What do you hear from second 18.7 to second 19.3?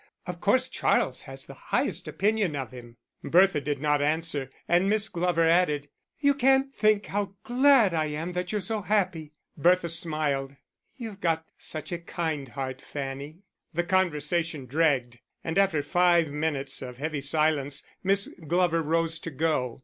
rose to